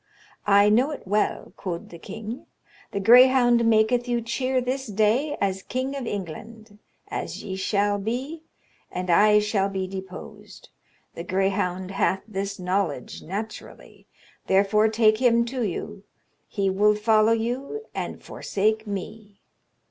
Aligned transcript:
'I 0.47 0.69
know 0.69 0.89
it 0.89 1.05
well,' 1.05 1.53
quod 1.55 1.89
the 1.91 1.99
kynge: 1.99 2.47
'the 2.89 3.01
grayhounde 3.01 3.63
maketh 3.63 4.07
you 4.07 4.19
chere 4.25 4.59
this 4.59 4.87
daye 4.87 5.37
as 5.39 5.61
kynge 5.61 5.95
of 5.95 6.05
Englande, 6.07 6.79
as 7.09 7.43
ye 7.43 7.55
shall 7.55 7.99
be, 7.99 8.41
and 8.91 9.11
I 9.11 9.37
shall 9.37 9.69
be 9.69 9.85
deposed; 9.85 10.69
the 11.13 11.23
grayhounde 11.23 11.91
hath 11.91 12.23
this 12.27 12.57
knowledge 12.57 13.21
naturally, 13.21 14.07
therefore 14.47 14.87
take 14.87 15.19
hym 15.19 15.45
to 15.45 15.61
you: 15.61 16.03
he 16.47 16.67
will 16.67 16.95
follow 16.95 17.33
you 17.33 17.85
and 17.93 18.23
forsake 18.23 18.87
me.' 18.87 19.37